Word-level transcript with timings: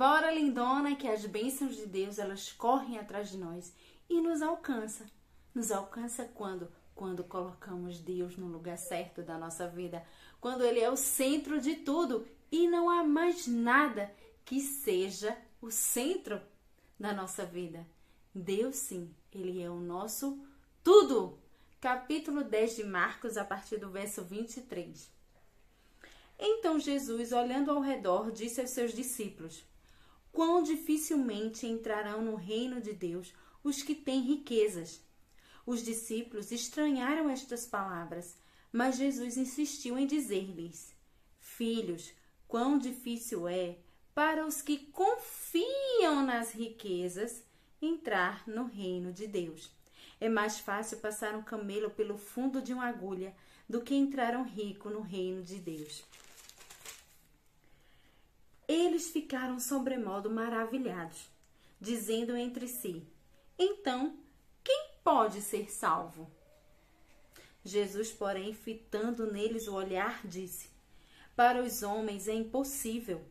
embora 0.00 0.32
lindona 0.32 0.96
que 0.96 1.06
as 1.06 1.26
bênçãos 1.26 1.76
de 1.76 1.84
Deus 1.84 2.18
elas 2.18 2.50
correm 2.50 2.98
atrás 2.98 3.28
de 3.28 3.36
nós 3.36 3.70
e 4.08 4.18
nos 4.18 4.40
alcança. 4.40 5.04
Nos 5.54 5.70
alcança 5.70 6.24
quando 6.34 6.72
quando 6.94 7.22
colocamos 7.22 7.98
Deus 7.98 8.34
no 8.34 8.46
lugar 8.46 8.78
certo 8.78 9.22
da 9.22 9.36
nossa 9.36 9.68
vida, 9.68 10.02
quando 10.40 10.64
ele 10.64 10.80
é 10.80 10.90
o 10.90 10.96
centro 10.96 11.60
de 11.60 11.76
tudo 11.76 12.26
e 12.50 12.66
não 12.66 12.88
há 12.88 13.04
mais 13.04 13.46
nada 13.46 14.10
que 14.42 14.58
seja 14.58 15.36
o 15.60 15.70
centro 15.70 16.40
da 16.98 17.12
nossa 17.12 17.44
vida. 17.44 17.86
Deus 18.34 18.76
sim, 18.76 19.14
ele 19.30 19.62
é 19.62 19.68
o 19.68 19.80
nosso 19.80 20.42
tudo. 20.82 21.38
Capítulo 21.78 22.42
10 22.42 22.76
de 22.76 22.84
Marcos, 22.84 23.36
a 23.36 23.44
partir 23.44 23.76
do 23.76 23.90
verso 23.90 24.24
23. 24.24 25.10
Então 26.38 26.78
Jesus, 26.78 27.32
olhando 27.32 27.70
ao 27.70 27.82
redor, 27.82 28.30
disse 28.30 28.62
aos 28.62 28.70
seus 28.70 28.94
discípulos: 28.94 29.68
Quão 30.32 30.62
dificilmente 30.62 31.66
entrarão 31.66 32.22
no 32.22 32.36
reino 32.36 32.80
de 32.80 32.92
Deus 32.92 33.32
os 33.62 33.82
que 33.82 33.94
têm 33.94 34.20
riquezas. 34.20 35.00
Os 35.66 35.82
discípulos 35.82 36.50
estranharam 36.50 37.28
estas 37.28 37.66
palavras, 37.66 38.36
mas 38.72 38.96
Jesus 38.96 39.36
insistiu 39.36 39.98
em 39.98 40.06
dizer-lhes: 40.06 40.94
Filhos, 41.38 42.12
quão 42.48 42.78
difícil 42.78 43.46
é 43.48 43.76
para 44.14 44.46
os 44.46 44.62
que 44.62 44.78
confiam 44.78 46.24
nas 46.24 46.52
riquezas 46.52 47.42
entrar 47.80 48.46
no 48.46 48.64
reino 48.64 49.12
de 49.12 49.26
Deus. 49.26 49.70
É 50.20 50.28
mais 50.28 50.58
fácil 50.58 50.98
passar 50.98 51.34
um 51.34 51.42
camelo 51.42 51.90
pelo 51.90 52.18
fundo 52.18 52.60
de 52.60 52.72
uma 52.72 52.86
agulha 52.86 53.34
do 53.68 53.80
que 53.80 53.94
entrar 53.94 54.36
um 54.36 54.42
rico 54.42 54.90
no 54.90 55.00
reino 55.00 55.42
de 55.42 55.56
Deus. 55.56 56.04
Eles 58.70 59.10
ficaram 59.10 59.58
sobremodo 59.58 60.30
maravilhados, 60.30 61.28
dizendo 61.80 62.36
entre 62.36 62.68
si: 62.68 63.04
Então, 63.58 64.16
quem 64.62 64.90
pode 65.02 65.42
ser 65.42 65.68
salvo? 65.68 66.30
Jesus, 67.64 68.12
porém, 68.12 68.54
fitando 68.54 69.26
neles 69.32 69.66
o 69.66 69.74
olhar, 69.74 70.24
disse: 70.24 70.70
Para 71.34 71.60
os 71.60 71.82
homens 71.82 72.28
é 72.28 72.32
impossível, 72.32 73.24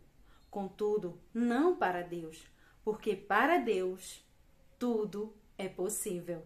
contudo, 0.51 1.17
não 1.33 1.73
para 1.73 2.01
Deus, 2.01 2.43
porque 2.83 3.15
para 3.15 3.59
Deus 3.59 4.21
tudo 4.77 5.33
é 5.57 5.69
possível. 5.69 6.45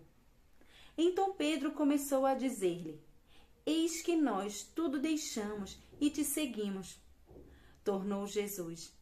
Então 0.95 1.33
Pedro 1.33 1.71
começou 1.71 2.27
a 2.27 2.35
dizer-lhe: 2.35 3.01
Eis 3.65 4.03
que 4.03 4.15
nós 4.15 4.61
tudo 4.61 4.99
deixamos 4.99 5.79
e 5.99 6.11
te 6.11 6.23
seguimos 6.23 7.01
tornou 7.83 8.25
Jesus. 8.25 8.93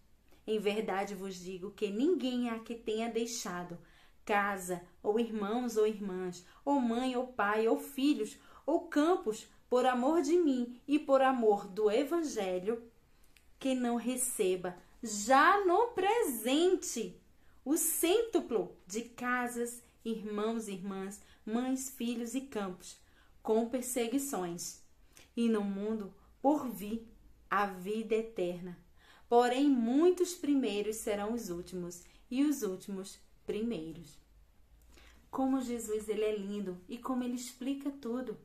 Em 0.45 0.59
verdade 0.59 1.15
vos 1.15 1.35
digo 1.35 1.71
que 1.71 1.89
ninguém 1.89 2.49
há 2.49 2.59
que 2.59 2.75
tenha 2.75 3.09
deixado 3.09 3.77
casa, 4.25 4.81
ou 5.01 5.19
irmãos 5.19 5.77
ou 5.77 5.87
irmãs, 5.87 6.45
ou 6.63 6.79
mãe 6.79 7.15
ou 7.15 7.27
pai, 7.27 7.67
ou 7.67 7.79
filhos, 7.79 8.37
ou 8.65 8.87
campos, 8.87 9.47
por 9.69 9.85
amor 9.85 10.21
de 10.21 10.37
mim 10.37 10.79
e 10.87 10.99
por 10.99 11.21
amor 11.21 11.67
do 11.67 11.89
Evangelho, 11.89 12.83
que 13.57 13.73
não 13.73 13.95
receba 13.95 14.75
já 15.01 15.65
no 15.65 15.87
presente 15.89 17.19
o 17.63 17.77
cêntuplo 17.77 18.75
de 18.85 19.01
casas, 19.01 19.83
irmãos 20.03 20.67
irmãs, 20.67 21.21
mães, 21.45 21.89
filhos 21.89 22.35
e 22.35 22.41
campos, 22.41 22.99
com 23.41 23.69
perseguições, 23.69 24.81
e 25.35 25.47
no 25.47 25.63
mundo 25.63 26.13
por 26.41 26.67
vir 26.69 27.07
a 27.51 27.65
vida 27.65 28.15
eterna. 28.15 28.77
Porém, 29.27 29.69
muitos 29.69 30.33
primeiros 30.33 30.95
serão 30.95 31.33
os 31.33 31.49
últimos, 31.49 32.01
e 32.29 32.45
os 32.45 32.63
últimos 32.63 33.19
primeiros. 33.45 34.17
Como 35.29 35.59
Jesus 35.59 36.07
ele 36.07 36.23
é 36.23 36.33
lindo 36.35 36.79
e 36.87 36.97
como 36.97 37.25
ele 37.25 37.35
explica 37.35 37.91
tudo. 37.91 38.37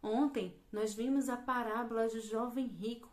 Ontem 0.00 0.54
nós 0.70 0.94
vimos 0.94 1.28
a 1.28 1.36
parábola 1.36 2.06
do 2.08 2.20
jovem 2.20 2.66
rico. 2.66 3.08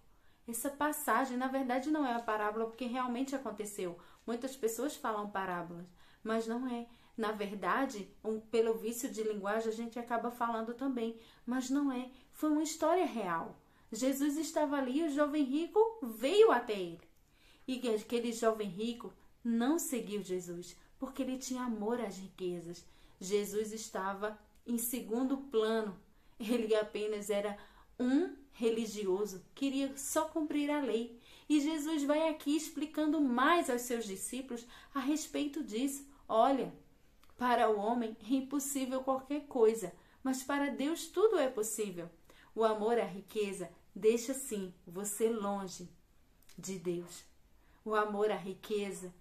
Essa 0.47 0.69
passagem, 0.69 1.37
na 1.37 1.47
verdade, 1.47 1.89
não 1.89 2.05
é 2.05 2.13
a 2.13 2.21
parábola 2.21 2.65
porque 2.65 2.85
realmente 2.85 3.35
aconteceu. 3.35 3.97
Muitas 4.27 4.55
pessoas 4.55 4.95
falam 4.95 5.29
parábolas, 5.29 5.87
mas 6.23 6.45
não 6.45 6.67
é. 6.67 6.87
Na 7.17 7.31
verdade, 7.31 8.11
um, 8.23 8.39
pelo 8.39 8.75
vício 8.75 9.09
de 9.09 9.23
linguagem, 9.23 9.69
a 9.69 9.75
gente 9.75 9.97
acaba 9.97 10.29
falando 10.29 10.73
também, 10.73 11.19
mas 11.45 11.69
não 11.69 11.91
é. 11.91 12.09
Foi 12.31 12.49
uma 12.49 12.63
história 12.63 13.05
real. 13.05 13.60
Jesus 13.91 14.37
estava 14.37 14.77
ali 14.77 14.99
e 14.99 15.03
o 15.07 15.11
jovem 15.11 15.43
rico 15.43 15.99
veio 16.01 16.51
até 16.51 16.73
ele. 16.73 17.01
E 17.67 17.89
aquele 17.89 18.31
jovem 18.31 18.67
rico 18.67 19.13
não 19.43 19.77
seguiu 19.77 20.23
Jesus, 20.23 20.75
porque 20.97 21.21
ele 21.21 21.37
tinha 21.37 21.63
amor 21.63 21.99
às 21.99 22.17
riquezas. 22.17 22.85
Jesus 23.19 23.71
estava 23.71 24.39
em 24.65 24.77
segundo 24.77 25.37
plano. 25.37 25.99
Ele 26.39 26.73
apenas 26.75 27.29
era 27.29 27.57
um 27.99 28.35
religioso, 28.53 29.43
queria 29.53 29.95
só 29.95 30.25
cumprir 30.25 30.69
a 30.69 30.81
lei. 30.81 31.19
E 31.47 31.59
Jesus 31.59 32.03
vai 32.03 32.29
aqui 32.29 32.55
explicando 32.55 33.19
mais 33.19 33.69
aos 33.69 33.81
seus 33.81 34.05
discípulos 34.05 34.65
a 34.93 34.99
respeito 34.99 35.63
disso. 35.63 36.07
Olha, 36.27 36.73
para 37.37 37.69
o 37.69 37.77
homem 37.77 38.15
é 38.23 38.35
impossível 38.35 39.03
qualquer 39.03 39.41
coisa, 39.47 39.93
mas 40.23 40.43
para 40.43 40.71
Deus 40.71 41.07
tudo 41.07 41.37
é 41.37 41.49
possível. 41.49 42.09
O 42.55 42.63
amor 42.63 42.97
à 42.99 43.05
riqueza 43.05 43.69
deixa 43.95 44.33
sim 44.33 44.73
você 44.85 45.29
longe 45.29 45.89
de 46.57 46.79
Deus. 46.79 47.23
O 47.83 47.95
amor 47.95 48.31
à 48.31 48.35
riqueza 48.35 49.13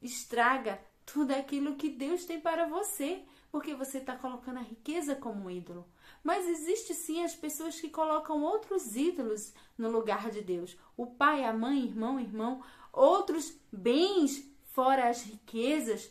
estraga 0.00 0.80
tudo 1.04 1.32
aquilo 1.32 1.76
que 1.76 1.90
Deus 1.90 2.24
tem 2.24 2.40
para 2.40 2.68
você, 2.68 3.22
porque 3.50 3.74
você 3.74 3.98
está 3.98 4.16
colocando 4.16 4.58
a 4.58 4.62
riqueza 4.62 5.14
como 5.14 5.44
um 5.44 5.50
ídolo. 5.50 5.86
Mas 6.22 6.46
existe 6.46 6.94
sim 6.94 7.24
as 7.24 7.34
pessoas 7.34 7.80
que 7.80 7.88
colocam 7.88 8.42
outros 8.42 8.94
ídolos 8.94 9.52
no 9.76 9.90
lugar 9.90 10.30
de 10.30 10.40
Deus. 10.40 10.76
O 10.96 11.06
pai, 11.06 11.44
a 11.44 11.52
mãe, 11.52 11.84
irmão, 11.84 12.20
irmão, 12.20 12.62
outros 12.92 13.58
bens 13.72 14.48
fora 14.72 15.08
as 15.08 15.22
riquezas, 15.22 16.10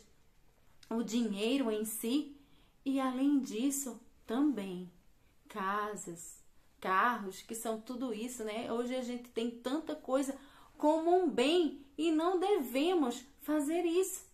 o 0.88 1.02
dinheiro 1.02 1.70
em 1.70 1.84
si, 1.84 2.36
e 2.84 3.00
além 3.00 3.40
disso, 3.40 4.00
também 4.26 4.90
casas, 5.48 6.39
carros, 6.80 7.42
que 7.42 7.54
são 7.54 7.80
tudo 7.80 8.12
isso, 8.12 8.42
né? 8.44 8.72
Hoje 8.72 8.94
a 8.94 9.02
gente 9.02 9.28
tem 9.30 9.50
tanta 9.50 9.94
coisa 9.94 10.34
como 10.76 11.14
um 11.14 11.28
bem 11.28 11.84
e 11.96 12.10
não 12.10 12.38
devemos 12.38 13.24
fazer 13.42 13.84
isso. 13.84 14.24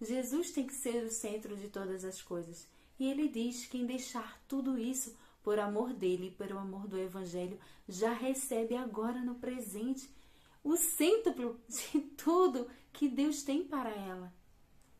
Jesus 0.00 0.50
tem 0.50 0.66
que 0.66 0.74
ser 0.74 1.04
o 1.04 1.10
centro 1.10 1.56
de 1.56 1.68
todas 1.68 2.04
as 2.04 2.20
coisas. 2.20 2.68
E 2.98 3.08
ele 3.08 3.28
diz 3.28 3.66
que 3.66 3.78
em 3.78 3.86
deixar 3.86 4.40
tudo 4.48 4.76
isso 4.76 5.16
por 5.42 5.58
amor 5.58 5.92
dele 5.92 6.28
e 6.28 6.30
pelo 6.30 6.58
amor 6.58 6.86
do 6.86 6.98
evangelho, 6.98 7.58
já 7.88 8.12
recebe 8.12 8.76
agora 8.76 9.20
no 9.20 9.34
presente 9.36 10.08
o 10.62 10.76
cêntuplo 10.76 11.60
de 11.68 12.00
tudo 12.16 12.68
que 12.92 13.08
Deus 13.08 13.42
tem 13.42 13.64
para 13.64 13.90
ela. 13.90 14.32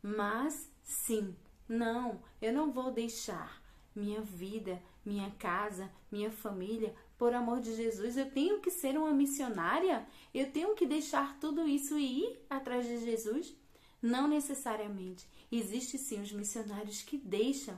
Mas 0.02 0.68
sim, 0.82 1.36
não, 1.68 2.20
eu 2.40 2.52
não 2.52 2.72
vou 2.72 2.90
deixar 2.90 3.62
minha 3.94 4.20
vida, 4.20 4.82
minha 5.04 5.30
casa, 5.32 5.90
minha 6.10 6.30
família. 6.30 6.94
Por 7.18 7.34
amor 7.34 7.60
de 7.60 7.74
Jesus, 7.74 8.16
eu 8.16 8.30
tenho 8.30 8.60
que 8.60 8.70
ser 8.70 8.96
uma 8.96 9.12
missionária? 9.12 10.06
Eu 10.34 10.50
tenho 10.50 10.74
que 10.74 10.86
deixar 10.86 11.38
tudo 11.38 11.66
isso 11.66 11.98
e 11.98 12.24
ir 12.24 12.44
atrás 12.48 12.86
de 12.86 12.98
Jesus? 12.98 13.54
Não 14.00 14.26
necessariamente. 14.26 15.26
Existem 15.50 16.00
sim 16.00 16.20
os 16.20 16.32
missionários 16.32 17.02
que 17.02 17.16
deixam, 17.16 17.76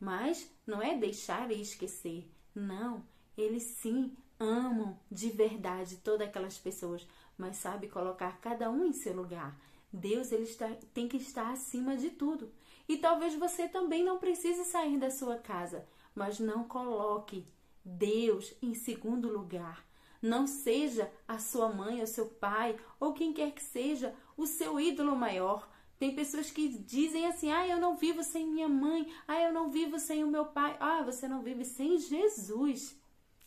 mas 0.00 0.50
não 0.66 0.80
é 0.80 0.96
deixar 0.96 1.50
e 1.50 1.60
esquecer. 1.60 2.30
Não, 2.54 3.04
eles 3.36 3.62
sim 3.62 4.16
amam 4.38 4.98
de 5.10 5.30
verdade 5.30 5.96
todas 5.96 6.28
aquelas 6.28 6.58
pessoas, 6.58 7.06
mas 7.36 7.56
sabe 7.56 7.88
colocar 7.88 8.40
cada 8.40 8.70
um 8.70 8.86
em 8.86 8.92
seu 8.92 9.14
lugar. 9.14 9.58
Deus 9.92 10.32
ele 10.32 10.44
está, 10.44 10.68
tem 10.92 11.08
que 11.08 11.16
estar 11.16 11.50
acima 11.50 11.96
de 11.96 12.10
tudo. 12.10 12.50
E 12.88 12.96
talvez 12.98 13.34
você 13.34 13.68
também 13.68 14.04
não 14.04 14.18
precise 14.18 14.64
sair 14.64 14.98
da 14.98 15.10
sua 15.10 15.36
casa, 15.36 15.86
mas 16.16 16.40
não 16.40 16.64
coloque 16.64 17.46
Deus 17.84 18.54
em 18.62 18.74
segundo 18.74 19.28
lugar. 19.28 19.86
Não 20.20 20.46
seja 20.46 21.12
a 21.28 21.38
sua 21.38 21.68
mãe, 21.68 22.02
o 22.02 22.06
seu 22.06 22.26
pai 22.26 22.76
ou 22.98 23.12
quem 23.12 23.32
quer 23.32 23.52
que 23.52 23.62
seja 23.62 24.14
o 24.36 24.46
seu 24.46 24.80
ídolo 24.80 25.14
maior. 25.14 25.70
Tem 25.98 26.14
pessoas 26.14 26.50
que 26.50 26.68
dizem 26.68 27.26
assim: 27.26 27.52
ah, 27.52 27.68
eu 27.68 27.78
não 27.78 27.96
vivo 27.96 28.24
sem 28.24 28.46
minha 28.46 28.68
mãe, 28.68 29.12
ah, 29.28 29.40
eu 29.40 29.52
não 29.52 29.70
vivo 29.70 29.98
sem 29.98 30.24
o 30.24 30.28
meu 30.28 30.46
pai. 30.46 30.76
Ah, 30.80 31.02
você 31.02 31.28
não 31.28 31.42
vive 31.42 31.64
sem 31.64 31.98
Jesus. 31.98 32.98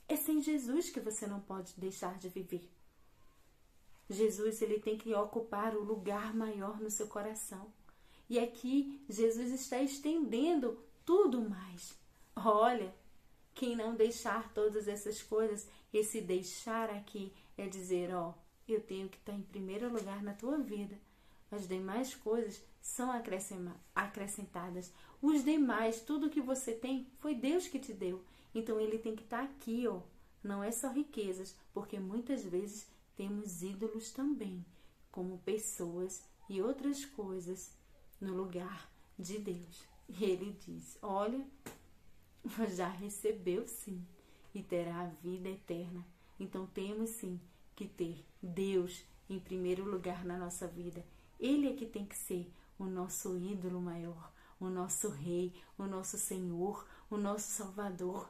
É 0.08 0.16
sem 0.16 0.42
Jesus 0.42 0.90
que 0.90 1.00
você 1.00 1.28
não 1.28 1.40
pode 1.40 1.74
deixar 1.76 2.18
de 2.18 2.30
viver. 2.30 2.70
Jesus 4.10 4.62
ele 4.62 4.80
tem 4.80 4.98
que 4.98 5.14
ocupar 5.14 5.76
o 5.76 5.84
lugar 5.84 6.34
maior 6.34 6.80
no 6.80 6.90
seu 6.90 7.08
coração. 7.08 7.72
E 8.28 8.40
aqui 8.40 9.04
Jesus 9.10 9.52
está 9.52 9.82
estendendo 9.82 10.80
tudo 11.06 11.42
mais. 11.48 11.98
Olha, 12.46 12.94
quem 13.54 13.76
não 13.76 13.96
deixar 13.96 14.54
todas 14.54 14.88
essas 14.88 15.22
coisas, 15.22 15.68
esse 15.94 16.22
deixar 16.22 16.90
aqui 16.90 17.34
é 17.58 17.68
dizer, 17.68 18.14
ó, 18.14 18.34
eu 18.68 18.82
tenho 18.82 19.10
que 19.10 19.18
estar 19.18 19.34
em 19.34 19.42
primeiro 19.42 19.92
lugar 19.92 20.24
na 20.24 20.34
tua 20.34 20.58
vida. 20.58 20.98
as 21.52 21.68
demais 21.68 22.14
coisas 22.14 22.62
são 22.80 23.12
acrescentadas. 23.96 24.94
Os 25.22 25.44
demais, 25.44 26.00
tudo 26.02 26.30
que 26.30 26.40
você 26.40 26.74
tem, 26.74 27.08
foi 27.18 27.34
Deus 27.34 27.68
que 27.68 27.80
te 27.80 27.92
deu. 27.92 28.24
Então 28.54 28.80
ele 28.80 29.00
tem 29.00 29.16
que 29.16 29.24
estar 29.24 29.44
aqui, 29.44 29.88
ó. 29.88 30.02
Não 30.44 30.64
é 30.64 30.72
só 30.72 30.90
riquezas, 30.90 31.56
porque 31.74 32.00
muitas 32.00 32.44
vezes 32.44 32.88
temos 33.18 33.62
ídolos 33.62 34.12
também, 34.12 34.64
como 35.12 35.40
pessoas 35.40 36.24
e 36.48 36.62
outras 36.62 37.04
coisas 37.04 37.76
no 38.22 38.34
lugar 38.34 38.90
de 39.18 39.40
Deus. 39.40 39.84
E 40.08 40.24
ele 40.24 40.56
diz: 40.66 40.98
Olha, 41.02 41.46
já 42.76 42.88
recebeu 42.88 43.68
sim 43.68 44.06
e 44.54 44.62
terá 44.62 45.02
a 45.02 45.08
vida 45.08 45.50
eterna. 45.50 46.06
Então 46.40 46.66
temos 46.68 47.10
sim 47.12 47.40
que 47.76 47.88
ter 47.88 48.26
Deus 48.42 49.04
em 49.30 49.40
primeiro 49.40 49.84
lugar 49.84 50.26
na 50.26 50.38
nossa 50.38 50.68
vida. 50.68 51.06
Ele 51.40 51.70
é 51.70 51.74
que 51.74 51.86
tem 51.86 52.06
que 52.06 52.18
ser 52.18 52.52
o 52.78 52.86
nosso 52.86 53.38
ídolo 53.38 53.80
maior, 53.80 54.32
o 54.60 54.70
nosso 54.70 55.10
rei, 55.10 55.54
o 55.78 55.84
nosso 55.84 56.18
Senhor, 56.18 56.86
o 57.10 57.18
nosso 57.18 57.52
Salvador. 57.52 58.30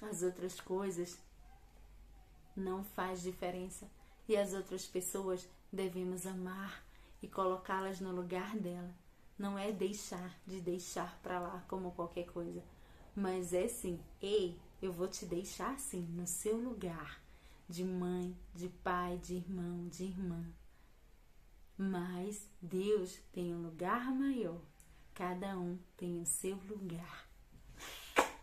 As 0.00 0.22
outras 0.22 0.60
coisas 0.60 1.18
não 2.56 2.84
faz 2.84 3.22
diferença 3.22 3.88
e 4.28 4.36
as 4.36 4.52
outras 4.52 4.86
pessoas 4.86 5.48
devemos 5.72 6.26
amar 6.26 6.84
e 7.22 7.28
colocá-las 7.28 8.00
no 8.00 8.12
lugar 8.12 8.56
dela. 8.56 8.94
Não 9.38 9.58
é 9.58 9.72
deixar 9.72 10.38
de 10.46 10.60
deixar 10.60 11.18
para 11.22 11.38
lá 11.38 11.64
como 11.68 11.92
qualquer 11.92 12.26
coisa, 12.26 12.62
mas 13.14 13.52
é 13.52 13.68
sim, 13.68 14.00
ei, 14.20 14.58
eu 14.80 14.92
vou 14.92 15.08
te 15.08 15.26
deixar 15.26 15.78
sim 15.78 16.06
no 16.12 16.26
seu 16.26 16.56
lugar 16.56 17.22
de 17.68 17.84
mãe, 17.84 18.36
de 18.54 18.68
pai, 18.68 19.18
de 19.18 19.36
irmão, 19.36 19.88
de 19.88 20.04
irmã. 20.04 20.44
Mas 21.76 22.46
Deus 22.60 23.18
tem 23.32 23.54
um 23.54 23.62
lugar 23.62 24.10
maior. 24.12 24.60
Cada 25.14 25.58
um 25.58 25.78
tem 25.96 26.20
o 26.20 26.26
seu 26.26 26.56
lugar. 26.68 27.26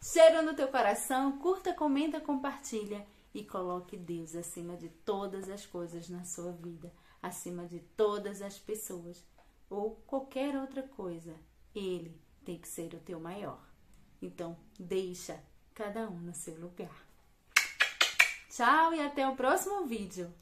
Cheiro 0.02 0.42
no 0.42 0.56
teu 0.56 0.68
coração, 0.68 1.38
curta, 1.40 1.74
comenta, 1.74 2.20
compartilha 2.20 3.06
e 3.34 3.44
coloque 3.44 3.96
Deus 3.96 4.36
acima 4.36 4.76
de 4.76 4.90
todas 4.90 5.50
as 5.50 5.66
coisas 5.66 6.10
na 6.10 6.24
sua 6.24 6.52
vida, 6.52 6.92
acima 7.22 7.68
de 7.68 7.80
todas 7.96 8.42
as 8.42 8.58
pessoas 8.58 9.24
ou 9.70 9.96
qualquer 10.08 10.56
outra 10.56 10.82
coisa. 10.82 11.36
Ele 11.76 12.20
tem 12.44 12.58
que 12.58 12.68
ser 12.68 12.94
o 12.96 13.00
teu 13.00 13.20
maior. 13.20 13.69
Então, 14.22 14.58
deixa 14.78 15.40
cada 15.74 16.10
um 16.10 16.20
no 16.20 16.34
seu 16.34 16.60
lugar. 16.60 16.96
Tchau 18.50 18.94
e 18.94 19.02
até 19.02 19.28
o 19.28 19.36
próximo 19.36 19.86
vídeo. 19.86 20.34